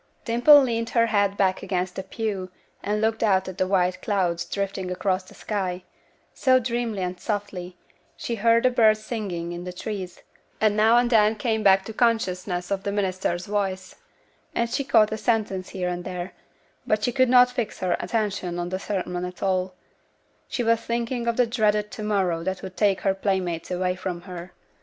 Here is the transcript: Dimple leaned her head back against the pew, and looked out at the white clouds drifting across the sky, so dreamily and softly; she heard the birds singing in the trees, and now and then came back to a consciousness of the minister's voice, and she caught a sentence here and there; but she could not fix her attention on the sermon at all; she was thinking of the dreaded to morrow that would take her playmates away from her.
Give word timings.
Dimple 0.25 0.63
leaned 0.63 0.89
her 0.97 1.05
head 1.05 1.37
back 1.37 1.61
against 1.61 1.95
the 1.95 2.01
pew, 2.01 2.49
and 2.81 3.01
looked 3.01 3.21
out 3.21 3.47
at 3.47 3.59
the 3.59 3.67
white 3.67 4.01
clouds 4.01 4.45
drifting 4.45 4.89
across 4.89 5.25
the 5.25 5.35
sky, 5.35 5.83
so 6.33 6.59
dreamily 6.59 7.03
and 7.03 7.19
softly; 7.19 7.77
she 8.17 8.33
heard 8.33 8.63
the 8.63 8.71
birds 8.71 9.03
singing 9.03 9.51
in 9.51 9.63
the 9.63 9.71
trees, 9.71 10.23
and 10.59 10.75
now 10.75 10.97
and 10.97 11.11
then 11.11 11.35
came 11.35 11.61
back 11.61 11.85
to 11.85 11.91
a 11.91 11.93
consciousness 11.93 12.71
of 12.71 12.81
the 12.81 12.91
minister's 12.91 13.45
voice, 13.45 13.93
and 14.55 14.71
she 14.71 14.83
caught 14.83 15.13
a 15.13 15.17
sentence 15.17 15.69
here 15.69 15.89
and 15.89 16.03
there; 16.03 16.33
but 16.87 17.03
she 17.03 17.11
could 17.11 17.29
not 17.29 17.51
fix 17.51 17.79
her 17.79 17.95
attention 17.99 18.57
on 18.57 18.69
the 18.69 18.79
sermon 18.79 19.23
at 19.23 19.43
all; 19.43 19.75
she 20.47 20.63
was 20.63 20.81
thinking 20.81 21.27
of 21.27 21.37
the 21.37 21.45
dreaded 21.45 21.91
to 21.91 22.01
morrow 22.01 22.41
that 22.43 22.63
would 22.63 22.75
take 22.75 23.01
her 23.01 23.13
playmates 23.13 23.69
away 23.69 23.93
from 23.95 24.21
her. 24.21 24.51